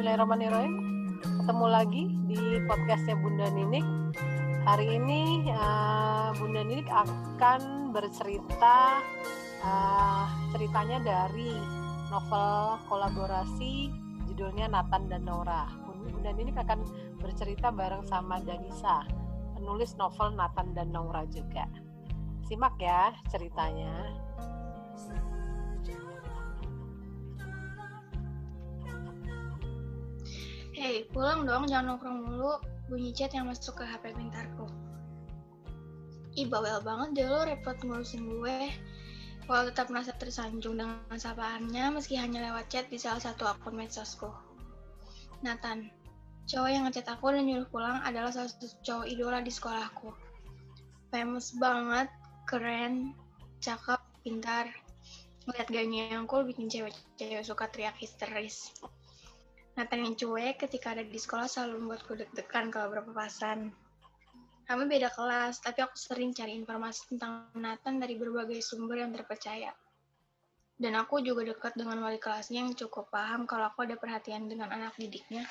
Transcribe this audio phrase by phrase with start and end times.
[0.00, 0.74] Bismillahirrahmanirrahim.
[1.20, 3.84] Ketemu lagi di podcastnya Bunda Ninik.
[4.64, 9.04] Hari ini uh, Bunda Ninik akan bercerita
[9.60, 10.24] uh,
[10.56, 11.52] ceritanya dari
[12.08, 13.92] novel kolaborasi
[14.24, 15.68] judulnya Nathan dan Nora.
[15.84, 16.80] Bunda Ninik akan
[17.20, 19.04] bercerita bareng sama Danisa,
[19.52, 21.68] penulis novel Nathan dan Nora juga.
[22.48, 24.16] Simak ya ceritanya.
[30.80, 32.56] Hei, pulang dong, jangan nongkrong mulu.
[32.88, 34.64] Bunyi chat yang masuk ke HP pintarku.
[36.40, 38.72] Ih, bawel banget deh lo repot ngurusin gue.
[39.44, 44.32] Walau tetap merasa tersanjung dengan sapaannya, meski hanya lewat chat di salah satu akun medsosku.
[45.44, 45.92] Nathan,
[46.48, 50.16] cowok yang ngechat aku dan nyuruh pulang adalah salah satu cowok idola di sekolahku.
[51.12, 52.08] Famous banget,
[52.48, 53.12] keren,
[53.60, 54.72] cakep, pintar.
[55.44, 58.72] Ngeliat gayanya yang cool bikin cewek-cewek suka teriak histeris.
[59.78, 63.70] Nathan yang cuek ketika ada di sekolah selalu membuatku deg-degan kalau berpapasan.
[64.70, 69.74] Kami beda kelas, tapi aku sering cari informasi tentang Nathan dari berbagai sumber yang terpercaya.
[70.80, 74.70] Dan aku juga dekat dengan wali kelasnya yang cukup paham kalau aku ada perhatian dengan
[74.72, 75.44] anak didiknya.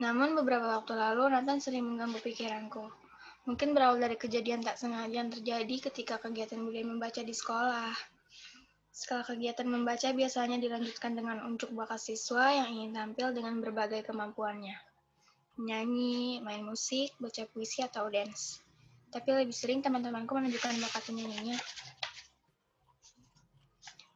[0.00, 2.88] Namun beberapa waktu lalu Nathan sering mengganggu pikiranku.
[3.48, 8.19] Mungkin berawal dari kejadian tak sengaja yang terjadi ketika kegiatan budaya membaca di sekolah.
[9.00, 14.76] Skala kegiatan membaca biasanya dilanjutkan dengan unjuk bakat siswa yang ingin tampil dengan berbagai kemampuannya.
[15.56, 18.60] Menyanyi, main musik, baca puisi, atau dance.
[19.08, 21.56] Tapi lebih sering teman-temanku menunjukkan bakat penyanyinya.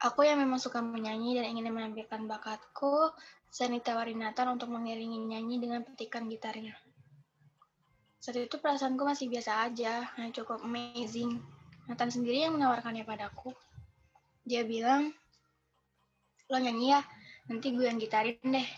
[0.05, 3.09] Aku yang memang suka menyanyi dan ingin menampilkan bakatku,
[3.49, 6.77] saya ditawarin Nathan untuk mengiringi nyanyi dengan petikan gitarnya.
[8.21, 11.41] Saat itu perasaanku masih biasa aja, hanya cukup amazing.
[11.89, 13.57] Nathan sendiri yang menawarkannya padaku.
[14.45, 15.09] Dia bilang,
[16.53, 17.01] lo nyanyi ya,
[17.49, 18.69] nanti gue yang gitarin deh.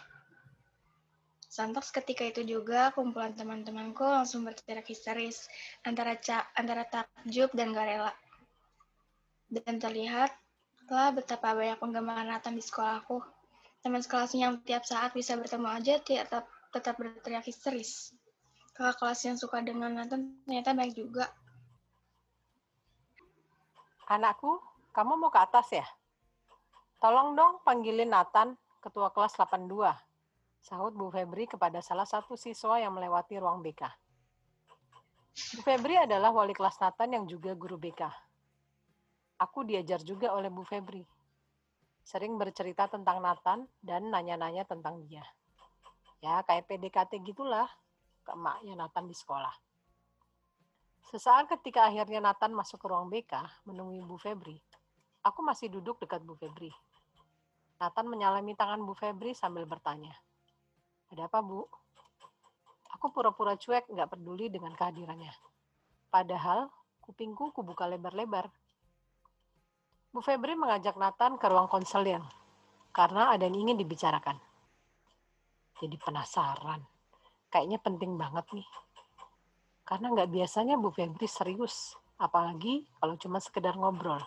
[1.50, 5.48] Sontak ketika itu juga kumpulan teman-temanku langsung berteriak histeris
[5.82, 8.12] antara ca antara takjub dan gak rela.
[9.50, 10.30] Dan terlihat
[10.86, 13.24] telah betapa banyak penggemar Nathan di sekolahku.
[13.80, 16.44] Teman sekelasnya yang tiap saat bisa bertemu aja tetap
[16.76, 18.12] tetap berteriak histeris.
[18.76, 21.32] Kakak kelas yang suka dengan Nathan ternyata baik juga.
[24.12, 24.60] Anakku,
[24.96, 25.84] kamu mau ke atas ya?
[26.96, 29.92] Tolong dong panggilin Nathan, ketua kelas 82.
[30.64, 33.84] Sahut Bu Febri kepada salah satu siswa yang melewati ruang BK.
[35.52, 38.08] Bu Febri adalah wali kelas Nathan yang juga guru BK.
[39.36, 41.04] Aku diajar juga oleh Bu Febri.
[42.00, 45.28] Sering bercerita tentang Nathan dan nanya-nanya tentang dia.
[46.24, 47.68] Ya, kayak PDKT gitulah
[48.24, 49.52] ke emaknya Nathan di sekolah.
[51.12, 54.56] Sesaat ketika akhirnya Nathan masuk ke ruang BK menemui Bu Febri,
[55.26, 56.70] Aku masih duduk dekat Bu Febri.
[57.82, 60.14] Nathan menyalami tangan Bu Febri sambil bertanya.
[61.10, 61.66] Ada apa, Bu?
[62.94, 65.34] Aku pura-pura cuek nggak peduli dengan kehadirannya.
[66.14, 66.70] Padahal
[67.02, 68.46] kupingku kubuka lebar-lebar.
[70.14, 72.22] Bu Febri mengajak Nathan ke ruang konseling
[72.94, 74.38] karena ada yang ingin dibicarakan.
[75.82, 76.86] Jadi penasaran.
[77.50, 78.68] Kayaknya penting banget nih.
[79.82, 84.22] Karena nggak biasanya Bu Febri serius, apalagi kalau cuma sekedar ngobrol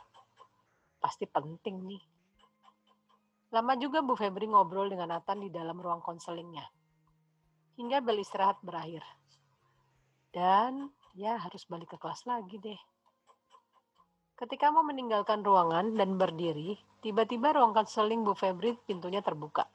[1.00, 2.04] pasti penting nih.
[3.50, 6.70] Lama juga Bu Febri ngobrol dengan Nathan di dalam ruang konselingnya.
[7.82, 9.02] Hingga bel istirahat berakhir.
[10.30, 12.78] Dan ya harus balik ke kelas lagi deh.
[14.38, 19.66] Ketika mau meninggalkan ruangan dan berdiri, tiba-tiba ruang konseling Bu Febri pintunya terbuka.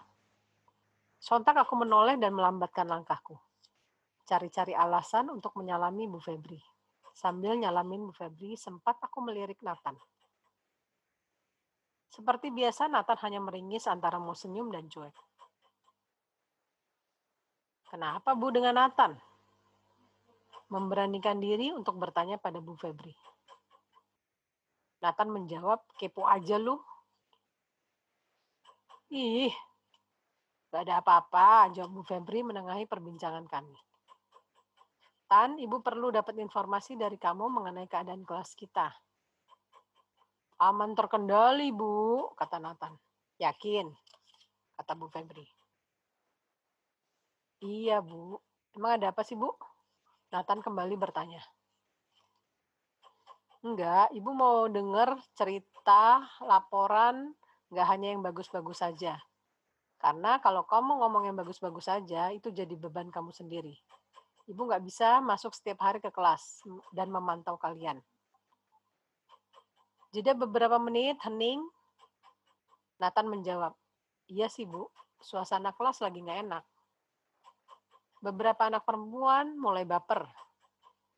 [1.18, 3.34] Sontak aku menoleh dan melambatkan langkahku.
[4.24, 6.62] Cari-cari alasan untuk menyalami Bu Febri.
[7.12, 9.98] Sambil nyalamin Bu Febri, sempat aku melirik Nathan.
[12.14, 15.10] Seperti biasa, Nathan hanya meringis antara mau senyum dan cuek.
[17.90, 19.18] Kenapa Bu dengan Nathan?
[20.70, 23.10] Memberanikan diri untuk bertanya pada Bu Febri.
[25.02, 26.78] Nathan menjawab, kepo aja lu.
[29.10, 29.50] Ih,
[30.70, 33.74] gak ada apa-apa, jawab Bu Febri menengahi perbincangan kami.
[35.26, 38.94] Tan, Ibu perlu dapat informasi dari kamu mengenai keadaan kelas kita.
[40.64, 42.96] Aman terkendali, Bu, kata Nathan.
[43.36, 43.84] Yakin,
[44.80, 45.44] kata Bu Febri.
[47.60, 48.40] Iya, Bu.
[48.72, 49.52] Emang ada apa sih, Bu?
[50.32, 51.44] Nathan kembali bertanya.
[53.64, 57.32] Enggak, Ibu mau dengar cerita, laporan,
[57.72, 59.16] enggak hanya yang bagus-bagus saja.
[59.96, 63.72] Karena kalau kamu ngomong yang bagus-bagus saja, itu jadi beban kamu sendiri.
[64.44, 66.60] Ibu nggak bisa masuk setiap hari ke kelas
[66.92, 68.04] dan memantau kalian.
[70.14, 71.58] Jeda beberapa menit, hening.
[73.02, 73.74] Nathan menjawab,
[74.30, 74.86] Iya sih, Bu.
[75.18, 76.64] Suasana kelas lagi nggak enak.
[78.22, 80.22] Beberapa anak perempuan mulai baper.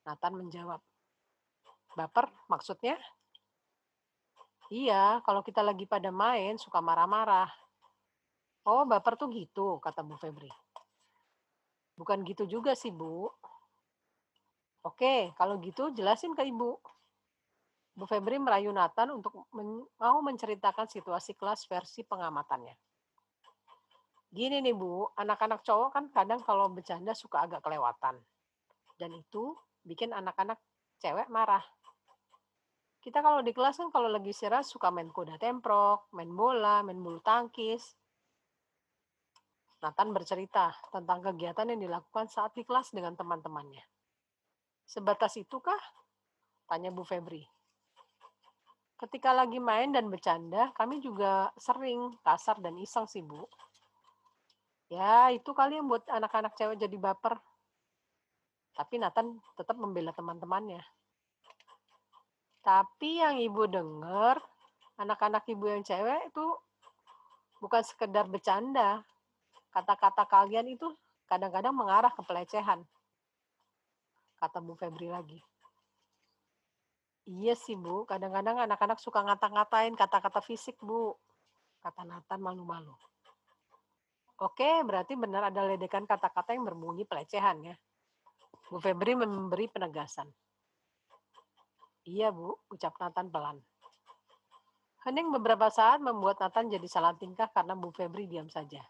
[0.09, 0.81] Nathan menjawab.
[1.93, 2.97] Baper maksudnya?
[4.73, 7.53] Iya, kalau kita lagi pada main suka marah-marah.
[8.65, 10.49] Oh, baper tuh gitu, kata Bu Febri.
[12.01, 13.29] Bukan gitu juga sih, Bu.
[14.89, 16.96] Oke, kalau gitu jelasin ke Ibu.
[17.97, 22.77] Bu Febri merayu Nathan untuk men mau menceritakan situasi kelas versi pengamatannya.
[24.29, 28.21] Gini nih Bu, anak-anak cowok kan kadang kalau bercanda suka agak kelewatan.
[29.01, 30.61] Dan itu bikin anak-anak
[31.01, 31.65] cewek marah.
[33.01, 37.01] Kita kalau di kelas kan kalau lagi istirahat suka main kuda temprok, main bola, main
[37.01, 37.97] bulu tangkis.
[39.81, 43.85] Nathan bercerita tentang kegiatan yang dilakukan saat di kelas dengan teman-temannya.
[44.85, 45.81] Sebatas itukah?
[46.69, 47.56] Tanya Bu Febri.
[48.97, 53.45] Ketika lagi main dan bercanda, kami juga sering kasar dan iseng sih, Bu.
[54.89, 57.37] Ya, itu kali yang buat anak-anak cewek jadi baper.
[58.73, 60.81] Tapi Nathan tetap membela teman-temannya.
[62.65, 64.41] Tapi yang ibu dengar,
[64.97, 66.47] anak-anak ibu yang cewek itu
[67.61, 69.05] bukan sekedar bercanda.
[69.77, 70.89] Kata-kata kalian itu
[71.29, 72.81] kadang-kadang mengarah ke pelecehan.
[74.41, 75.41] Kata Bu Febri lagi.
[77.27, 81.11] Iya sih Bu, kadang-kadang anak-anak suka ngata-ngatain kata-kata fisik Bu.
[81.83, 82.95] Kata Nathan malu-malu.
[84.39, 87.75] Oke, berarti benar ada ledekan kata-kata yang berbunyi pelecehan ya.
[88.71, 90.31] Bu Febri memberi penegasan.
[92.07, 93.59] Iya, Bu, ucap Nathan pelan.
[95.03, 98.87] Hening beberapa saat membuat Nathan jadi salah tingkah karena Bu Febri diam saja.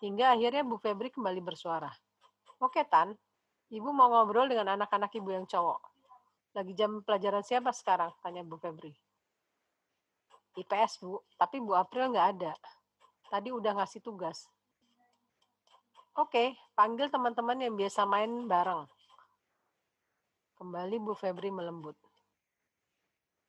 [0.00, 1.92] Hingga akhirnya Bu Febri kembali bersuara.
[2.64, 3.12] Oke, Tan.
[3.68, 5.91] Ibu mau ngobrol dengan anak-anak ibu yang cowok.
[6.52, 8.12] Lagi jam pelajaran siapa sekarang?
[8.20, 8.92] Tanya Bu Febri.
[10.52, 11.16] IPS, Bu.
[11.40, 12.52] Tapi Bu April nggak ada.
[13.32, 14.44] Tadi udah ngasih tugas.
[16.12, 18.84] Oke, panggil teman-teman yang biasa main bareng.
[20.60, 21.96] Kembali Bu Febri melembut.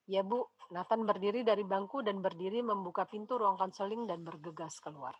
[0.07, 5.11] Ya Bu, Nathan berdiri dari bangku dan berdiri membuka pintu ruang konseling dan bergegas keluar.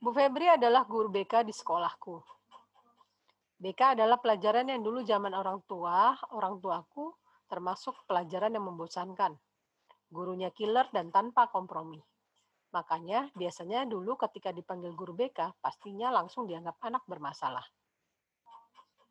[0.00, 2.39] Bu Febri adalah guru BK di sekolahku.
[3.60, 7.12] BK adalah pelajaran yang dulu zaman orang tua, orang tuaku,
[7.44, 9.36] termasuk pelajaran yang membosankan.
[10.08, 12.00] Gurunya killer dan tanpa kompromi.
[12.72, 17.66] Makanya biasanya dulu ketika dipanggil guru BK, pastinya langsung dianggap anak bermasalah.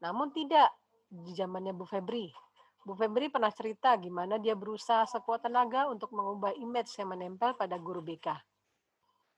[0.02, 0.74] Namun tidak,
[1.06, 2.34] di zamannya Bu Febri.
[2.82, 7.78] Bu Febri pernah cerita gimana dia berusaha sekuat tenaga untuk mengubah image yang menempel pada
[7.78, 8.34] guru BK.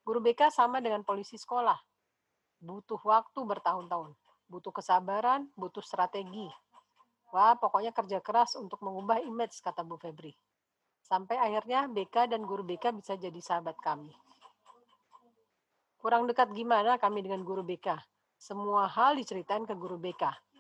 [0.07, 1.75] Guru BK sama dengan polisi sekolah.
[2.61, 4.20] Butuh waktu bertahun-tahun.
[4.51, 6.51] Butuh kesabaran, butuh strategi.
[7.31, 10.35] Wah, pokoknya kerja keras untuk mengubah image, kata Bu Febri.
[10.99, 14.11] Sampai akhirnya BK dan guru BK bisa jadi sahabat kami.
[16.03, 17.95] Kurang dekat gimana kami dengan guru BK?
[18.35, 20.51] Semua hal diceritain ke guru BK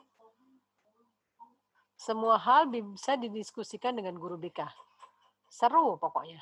[2.01, 4.65] semua hal bisa didiskusikan dengan guru BK.
[5.53, 6.41] Seru pokoknya.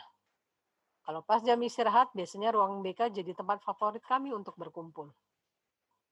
[1.04, 5.12] Kalau pas jam istirahat, biasanya ruang BK jadi tempat favorit kami untuk berkumpul.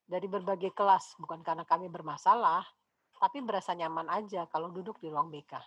[0.08, 2.64] Dari berbagai kelas, bukan karena kami bermasalah,
[3.20, 5.60] tapi berasa nyaman aja kalau duduk di ruang BK.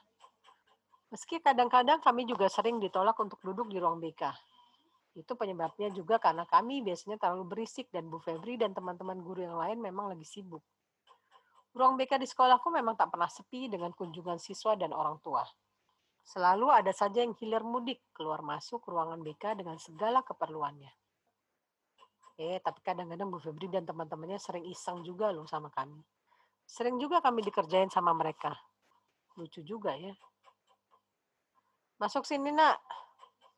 [1.13, 4.33] Meski kadang-kadang kami juga sering ditolak untuk duduk di ruang BK.
[5.13, 9.59] Itu penyebabnya juga karena kami biasanya terlalu berisik dan Bu Febri dan teman-teman guru yang
[9.59, 10.63] lain memang lagi sibuk.
[11.75, 15.43] Ruang BK di sekolahku memang tak pernah sepi dengan kunjungan siswa dan orang tua.
[16.23, 21.00] Selalu ada saja yang hilir mudik keluar masuk ruangan BK dengan segala keperluannya.
[22.39, 25.99] Eh, tapi kadang-kadang Bu Febri dan teman-temannya sering iseng juga loh sama kami.
[26.63, 28.55] Sering juga kami dikerjain sama mereka.
[29.35, 30.15] Lucu juga ya.
[31.99, 32.79] Masuk sini nak.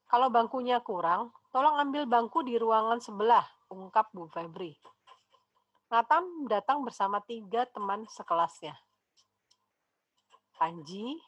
[0.09, 4.77] Kalau bangkunya kurang, tolong ambil bangku di ruangan sebelah, ungkap Bu Febri.
[5.93, 8.73] Nathan datang bersama tiga teman sekelasnya.
[10.57, 11.21] Panji,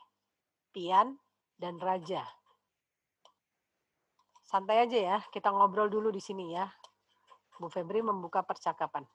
[0.74, 1.18] Pian,
[1.58, 2.26] dan Raja.
[4.46, 6.70] Santai aja ya, kita ngobrol dulu di sini ya.
[7.56, 9.08] Bu Febri membuka percakapan.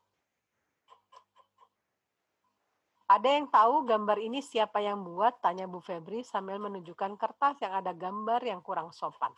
[3.10, 5.42] Ada yang tahu gambar ini siapa yang buat?
[5.42, 9.34] Tanya Bu Febri sambil menunjukkan kertas yang ada gambar yang kurang sopan.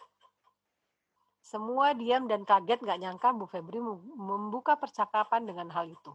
[1.41, 3.81] Semua diam dan kaget nggak nyangka Bu Febri
[4.15, 6.13] membuka percakapan dengan hal itu.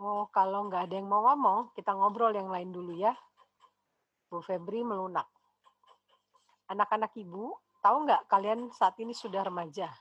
[0.00, 3.12] Oh, kalau nggak ada yang mau ngomong, kita ngobrol yang lain dulu ya.
[4.32, 5.28] Bu Febri melunak.
[6.72, 7.52] Anak-anak ibu,
[7.84, 9.92] tahu nggak kalian saat ini sudah remaja?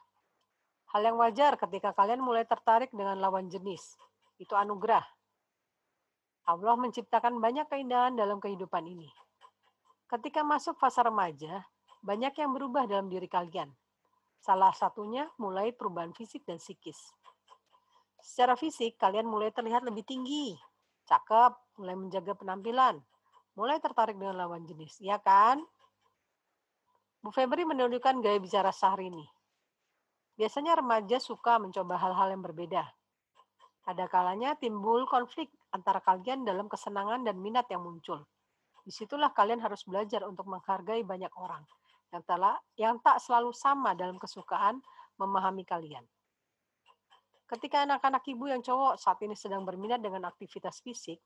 [0.91, 3.95] Hal yang wajar ketika kalian mulai tertarik dengan lawan jenis.
[4.35, 5.03] Itu anugerah.
[6.51, 9.07] Allah menciptakan banyak keindahan dalam kehidupan ini.
[10.11, 11.63] Ketika masuk fase remaja,
[12.03, 13.71] banyak yang berubah dalam diri kalian.
[14.43, 16.97] Salah satunya mulai perubahan fisik dan psikis.
[18.19, 20.57] Secara fisik, kalian mulai terlihat lebih tinggi,
[21.07, 22.99] cakep, mulai menjaga penampilan,
[23.55, 25.61] mulai tertarik dengan lawan jenis, ya kan?
[27.21, 29.40] Bu Febri menunjukkan gaya bicara Syahrini.
[30.41, 32.81] Biasanya remaja suka mencoba hal-hal yang berbeda.
[33.85, 38.25] Ada kalanya timbul konflik antara kalian dalam kesenangan dan minat yang muncul.
[38.81, 41.61] Di situlah kalian harus belajar untuk menghargai banyak orang
[42.09, 44.81] yang, telah, yang tak selalu sama dalam kesukaan
[45.21, 46.01] memahami kalian.
[47.45, 51.21] Ketika anak-anak ibu yang cowok saat ini sedang berminat dengan aktivitas fisik,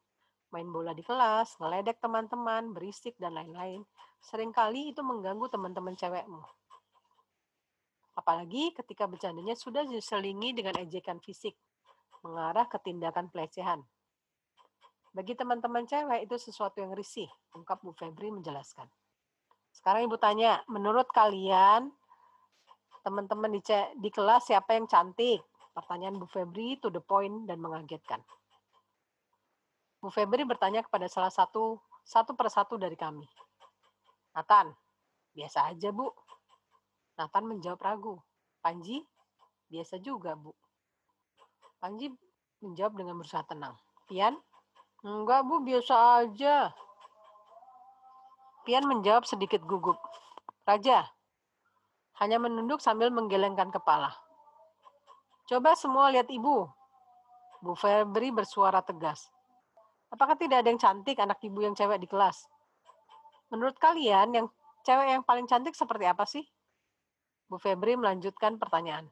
[0.52, 3.80] main bola di kelas, ngeledek teman-teman, berisik, dan lain-lain,
[4.20, 6.44] sering kali itu mengganggu teman-teman cewekmu.
[8.16, 11.56] Apalagi ketika bercandanya sudah diselingi dengan ejekan fisik,
[12.24, 13.84] mengarah ke tindakan pelecehan.
[15.16, 18.88] Bagi teman-teman cewek itu sesuatu yang risih, ungkap Bu Febri menjelaskan.
[19.72, 21.92] Sekarang Ibu tanya, menurut kalian
[23.04, 23.62] teman-teman di,
[24.00, 25.44] di kelas siapa yang cantik?
[25.76, 28.24] Pertanyaan Bu Febri to the point dan mengagetkan.
[30.00, 33.26] Bu Febri bertanya kepada salah satu satu persatu dari kami.
[34.36, 34.72] Nathan,
[35.32, 36.12] biasa aja Bu,
[37.16, 38.16] Nathan menjawab ragu.
[38.60, 39.04] Panji,
[39.72, 40.52] biasa juga, Bu.
[41.80, 42.12] Panji
[42.60, 43.76] menjawab dengan berusaha tenang.
[44.08, 44.36] Pian,
[45.06, 46.76] enggak, Bu, biasa aja.
[48.66, 50.02] Pian menjawab sedikit gugup.
[50.66, 51.06] Raja,
[52.18, 54.10] hanya menunduk sambil menggelengkan kepala.
[55.46, 56.66] Coba semua lihat ibu.
[57.62, 59.30] Bu Febri bersuara tegas.
[60.10, 62.50] Apakah tidak ada yang cantik anak ibu yang cewek di kelas?
[63.54, 64.48] Menurut kalian, yang
[64.82, 66.42] cewek yang paling cantik seperti apa sih?
[67.46, 69.06] Bu Febri melanjutkan pertanyaan.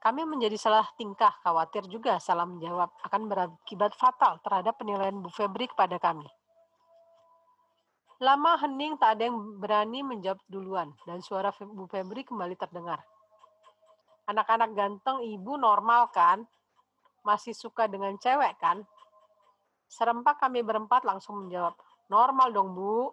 [0.00, 5.68] Kami menjadi salah tingkah, khawatir juga salah menjawab akan berakibat fatal terhadap penilaian Bu Febri
[5.68, 6.24] kepada kami.
[8.20, 13.00] Lama hening tak ada yang berani menjawab duluan dan suara Bu Febri kembali terdengar.
[14.28, 16.44] Anak-anak ganteng ibu normal kan?
[17.24, 18.84] Masih suka dengan cewek kan?
[19.88, 21.76] Serempak kami berempat langsung menjawab,
[22.12, 23.08] normal dong bu.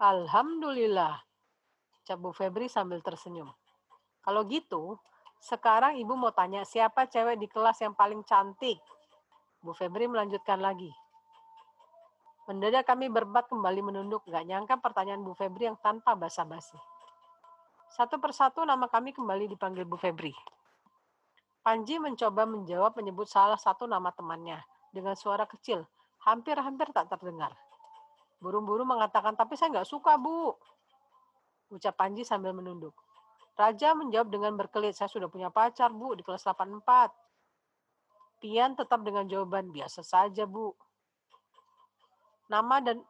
[0.00, 1.25] Alhamdulillah.
[2.06, 3.50] Ucap Bu Febri sambil tersenyum.
[4.22, 4.94] Kalau gitu,
[5.42, 8.78] sekarang ibu mau tanya siapa cewek di kelas yang paling cantik?
[9.58, 10.86] Bu Febri melanjutkan lagi.
[12.46, 16.78] Mendadak kami berempat kembali menunduk, gak nyangka pertanyaan Bu Febri yang tanpa basa-basi.
[17.90, 20.30] Satu persatu nama kami kembali dipanggil Bu Febri.
[21.66, 24.62] Panji mencoba menjawab menyebut salah satu nama temannya
[24.94, 25.82] dengan suara kecil,
[26.22, 27.50] hampir-hampir tak terdengar.
[28.38, 30.54] Buru-buru mengatakan, tapi saya nggak suka, Bu
[31.70, 32.94] ucap Panji sambil menunduk.
[33.56, 37.08] Raja menjawab dengan berkelit, saya sudah punya pacar, Bu, di kelas 84.
[38.36, 40.76] Pian tetap dengan jawaban, biasa saja, Bu.
[42.52, 43.00] Nama dan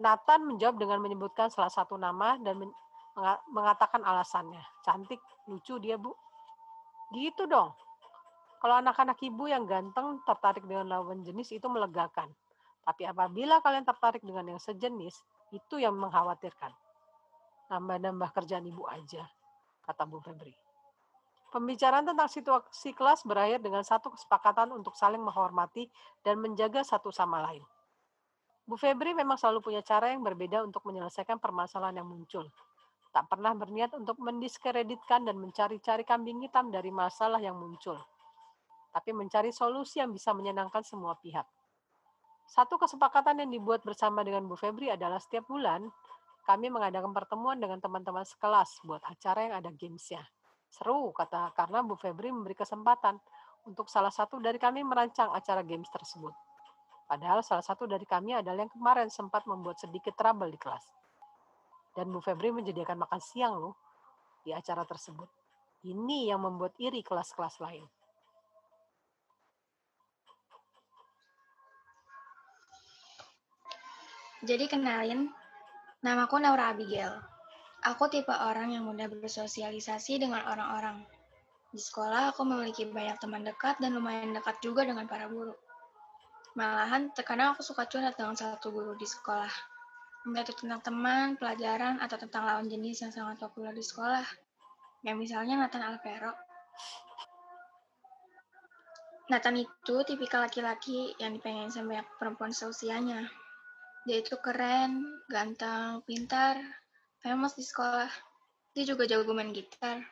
[0.00, 2.56] Nathan menjawab dengan menyebutkan salah satu nama dan
[3.52, 4.64] mengatakan alasannya.
[4.80, 6.16] Cantik, lucu dia, Bu.
[7.12, 7.76] Gitu dong.
[8.64, 12.32] Kalau anak-anak ibu yang ganteng tertarik dengan lawan jenis itu melegakan.
[12.82, 15.20] Tapi apabila kalian tertarik dengan yang sejenis,
[15.52, 16.72] itu yang mengkhawatirkan
[17.72, 19.24] nambah-nambah kerjaan ibu aja,
[19.88, 20.52] kata Bu Febri.
[21.52, 25.88] Pembicaraan tentang situasi kelas berakhir dengan satu kesepakatan untuk saling menghormati
[26.24, 27.64] dan menjaga satu sama lain.
[28.64, 32.48] Bu Febri memang selalu punya cara yang berbeda untuk menyelesaikan permasalahan yang muncul.
[33.12, 38.00] Tak pernah berniat untuk mendiskreditkan dan mencari-cari kambing hitam dari masalah yang muncul.
[38.92, 41.44] Tapi mencari solusi yang bisa menyenangkan semua pihak.
[42.48, 45.92] Satu kesepakatan yang dibuat bersama dengan Bu Febri adalah setiap bulan
[46.42, 50.22] kami mengadakan pertemuan dengan teman-teman sekelas buat acara yang ada gamesnya.
[50.72, 53.20] Seru, kata karena Bu Febri memberi kesempatan
[53.68, 56.34] untuk salah satu dari kami merancang acara games tersebut.
[57.06, 60.82] Padahal salah satu dari kami adalah yang kemarin sempat membuat sedikit trouble di kelas.
[61.92, 63.76] Dan Bu Febri menyediakan makan siang loh
[64.42, 65.28] di acara tersebut.
[65.84, 67.84] Ini yang membuat iri kelas-kelas lain.
[74.42, 75.30] Jadi kenalin,
[76.02, 77.14] Namaku Naura Abigail.
[77.86, 81.06] Aku tipe orang yang mudah bersosialisasi dengan orang-orang.
[81.70, 85.54] Di sekolah, aku memiliki banyak teman dekat dan lumayan dekat juga dengan para guru.
[86.58, 89.54] Malahan, terkadang aku suka curhat dengan satu guru di sekolah.
[90.26, 94.26] Entah tentang teman, pelajaran, atau tentang lawan jenis yang sangat populer di sekolah.
[95.06, 96.34] Ya misalnya Nathan Alvero.
[99.30, 103.41] Nathan itu tipikal laki-laki yang dipengen sama perempuan seusianya.
[104.02, 106.58] Dia itu keren, ganteng, pintar,
[107.22, 108.10] famous di sekolah.
[108.74, 110.02] Dia juga jago main gitar.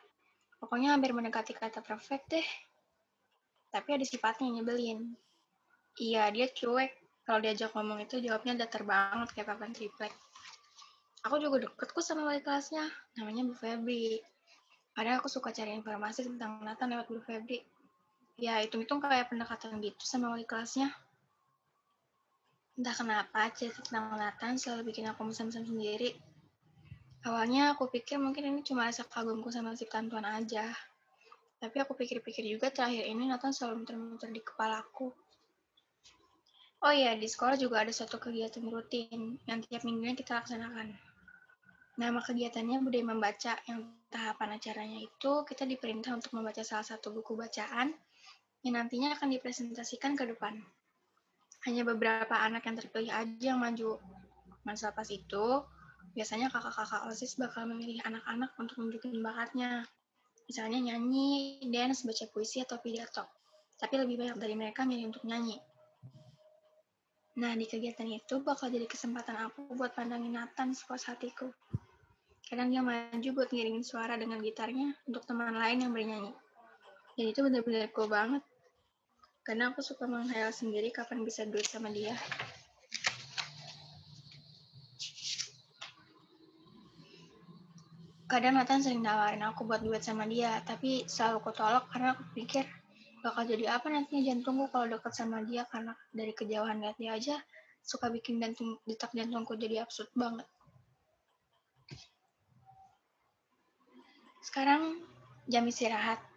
[0.61, 2.47] Pokoknya hampir mendekati kata perfect deh.
[3.71, 4.99] Tapi ada sifatnya yang nyebelin.
[5.99, 6.91] Iya, dia cuek.
[7.27, 10.13] Kalau diajak ngomong itu jawabnya datar banget kayak papan triplek.
[11.21, 14.17] Aku juga deket kok sama wali kelasnya, namanya Bu Febri.
[14.97, 17.61] Padahal aku suka cari informasi tentang Nathan lewat Bu Febri.
[18.41, 20.89] Ya, hitung-hitung kayak pendekatan gitu sama wali kelasnya.
[22.79, 26.15] Entah kenapa, cerita tentang Nathan selalu bikin aku mesem-mesem sendiri.
[27.27, 30.71] Awalnya aku pikir mungkin ini cuma rasa kagumku sama si Tuan aja.
[31.61, 35.13] Tapi aku pikir-pikir juga terakhir ini Nathan selalu muter-muter di kepalaku.
[36.81, 40.97] Oh iya, di sekolah juga ada suatu kegiatan rutin yang tiap minggunya kita laksanakan.
[42.01, 47.37] Nama kegiatannya budaya membaca, yang tahapan acaranya itu kita diperintah untuk membaca salah satu buku
[47.37, 47.93] bacaan
[48.65, 50.57] yang nantinya akan dipresentasikan ke depan.
[51.69, 54.01] Hanya beberapa anak yang terpilih aja yang maju.
[54.65, 55.45] Masa pas itu,
[56.17, 59.85] biasanya kakak-kakak OSIS bakal memilih anak-anak untuk menunjukin bakatnya.
[60.49, 63.23] Misalnya nyanyi, dance, baca puisi, atau pidato.
[63.77, 65.57] Tapi lebih banyak dari mereka milih untuk nyanyi.
[67.39, 71.47] Nah, di kegiatan itu bakal jadi kesempatan aku buat pandangin Nathan sepuas hatiku.
[72.43, 76.35] Kadang dia maju buat ngiringin suara dengan gitarnya untuk teman lain yang bernyanyi.
[77.15, 78.43] Dan itu benar-benar cool banget.
[79.41, 82.13] Karena aku suka menghayal sendiri kapan bisa duet sama dia.
[88.31, 92.23] Kadang Nathan sering nawarin aku buat duet sama dia, tapi selalu aku tolak karena aku
[92.31, 92.63] pikir
[93.19, 97.35] bakal jadi apa nantinya jantungku kalau deket sama dia karena dari kejauhan lihat dia aja
[97.83, 100.47] suka bikin jantung detak jantungku jadi absurd banget.
[104.41, 105.03] Sekarang
[105.51, 106.30] jam istirahat.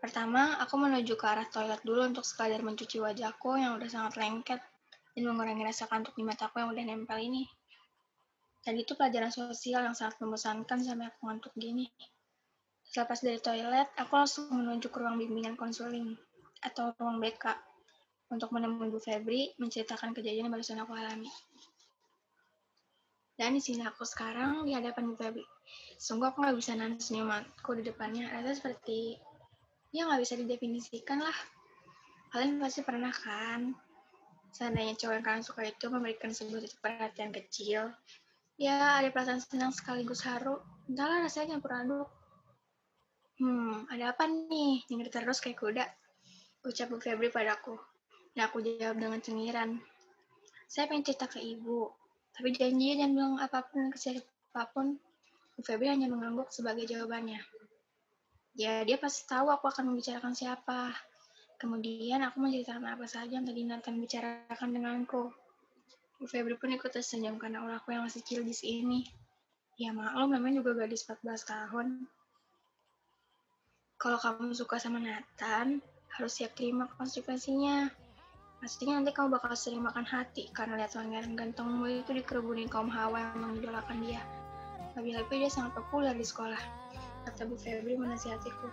[0.00, 4.60] Pertama, aku menuju ke arah toilet dulu untuk sekadar mencuci wajahku yang udah sangat lengket
[5.12, 7.44] dan mengurangi rasa kantuk di mataku yang udah nempel ini.
[8.64, 11.88] Dan itu pelajaran sosial yang sangat membosankan sampai aku ngantuk gini.
[12.84, 16.16] Selepas dari toilet, aku langsung menuju ke ruang bimbingan konseling
[16.64, 17.56] atau ruang BK
[18.32, 21.28] untuk menemui Bu Febri menceritakan kejadian yang barusan aku alami.
[23.36, 25.44] Dan di sini aku sekarang di hadapan Bu Febri.
[25.96, 28.28] Sungguh aku nggak bisa nahan senyumanku di depannya.
[28.32, 29.16] Rasanya seperti,
[29.90, 31.38] ya nggak bisa didefinisikan lah.
[32.30, 33.74] Kalian pasti pernah kan?
[34.50, 37.82] Seandainya cowok yang kalian suka itu memberikan sebuah titik perhatian kecil,
[38.58, 40.58] ya ada perasaan senang sekaligus haru.
[40.90, 42.08] Entahlah rasanya campur aduk.
[43.40, 44.84] Hmm, ada apa nih?
[44.90, 45.86] Nyengir terus kayak kuda.
[46.66, 47.78] Ucap Bu Febri padaku.
[48.36, 49.80] Dan aku jawab dengan cengiran.
[50.68, 51.88] Saya pengen cerita ke ibu.
[52.36, 54.98] Tapi janji jangan bilang apa pun ke siapa pun.
[55.56, 57.40] Bu Febri hanya mengangguk sebagai jawabannya.
[58.58, 60.90] Ya, dia pasti tahu aku akan membicarakan siapa.
[61.60, 65.30] Kemudian aku menceritakan apa saja yang tadi Nathan bicarakan denganku.
[66.20, 69.04] Bu Febri pun ikut tersenyum karena ulahku yang masih di ini.
[69.80, 72.04] Ya maklum, namanya juga gadis 14 tahun.
[74.00, 75.80] Kalau kamu suka sama Nathan,
[76.16, 77.88] harus siap terima konsekuensinya.
[78.60, 83.32] Pastinya nanti kamu bakal sering makan hati karena lihat pangeran gantengmu itu dikerubunin kaum hawa
[83.32, 84.20] yang mengidolakan dia.
[85.00, 86.60] Lebih-lebih dia sangat populer di sekolah.
[87.30, 88.66] Kata Bu Febri menasihatiku.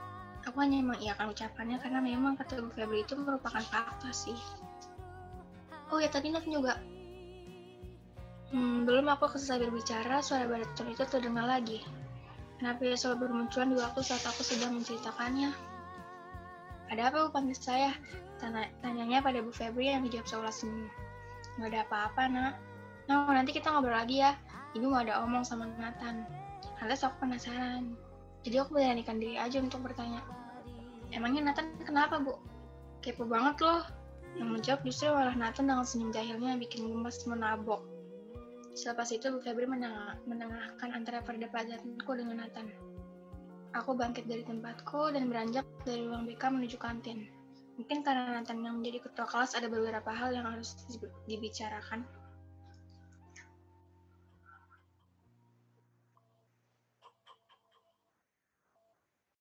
[0.50, 4.34] Aku hanya mengiyakan ucapannya karena memang kata Bu Febri itu merupakan fakta sih.
[5.94, 6.74] Oh ya tadi Nathan juga.
[8.50, 11.86] Hmm, belum aku selesai berbicara, suara bariton itu terdengar lagi.
[12.58, 15.54] Kenapa dia selalu bermunculan di waktu saat aku sedang menceritakannya?
[16.90, 17.94] Ada apa Bu panggil saya?
[18.42, 20.90] Tanya, tanyanya pada Bu Febri yang dijawab seolah senyum.
[21.62, 22.54] Nggak ada apa-apa, nak.
[23.06, 24.34] Nah, nanti kita ngobrol lagi ya.
[24.74, 26.26] Ibu mau ada omong sama Nathan.
[26.82, 28.07] Lantas aku penasaran.
[28.48, 30.24] Jadi aku beranikan diri aja untuk bertanya.
[31.12, 32.40] Emangnya Nathan kenapa, Bu?
[33.04, 33.84] Kepo banget loh.
[34.40, 37.84] Yang menjawab justru malah Nathan dengan senyum jahilnya yang bikin gemas menabok.
[38.72, 42.72] Selepas itu Bu Febri menengah, menengahkan antara perdebatanku dengan Nathan.
[43.76, 47.28] Aku bangkit dari tempatku dan beranjak dari ruang BK menuju kantin.
[47.76, 50.80] Mungkin karena Nathan yang menjadi ketua kelas ada beberapa hal yang harus
[51.28, 52.08] dibicarakan.